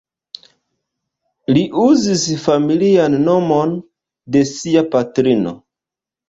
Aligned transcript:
Li 1.57 1.61
uzis 1.83 2.23
familian 2.45 3.19
nomon 3.27 3.77
de 4.39 4.43
sia 4.55 4.85
patrino. 4.97 5.55